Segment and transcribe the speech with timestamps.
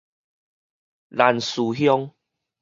[1.09, 2.11] 蘭嶼鄉